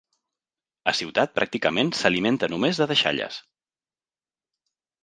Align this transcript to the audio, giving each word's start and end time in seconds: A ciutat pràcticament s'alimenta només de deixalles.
A 0.91 0.93
ciutat 0.99 1.35
pràcticament 1.35 1.93
s'alimenta 1.99 2.51
només 2.55 2.81
de 2.83 2.89
deixalles. 2.95 3.39